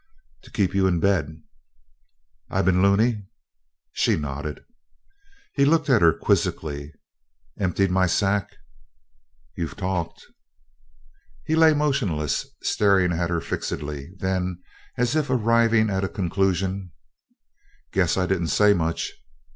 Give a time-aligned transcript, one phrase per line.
[0.41, 1.43] "To keep you in bed."
[2.49, 3.27] "I been loony?"
[3.91, 4.65] She nodded.
[5.53, 6.91] He looked at her quizzically.
[7.59, 8.49] "Emptied my sack?"
[9.55, 10.25] "You've talked."
[11.45, 14.63] He lay motionless, staring at her fixedly; then,
[14.97, 16.93] as if arriving at a conclusion:
[17.93, 19.13] "Guess I didn't say much."